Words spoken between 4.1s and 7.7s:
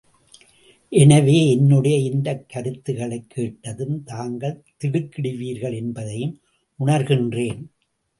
தாங்கள் திடுக்கிடுவீர்கள் என்பதையும் உணர்கின்றேன்.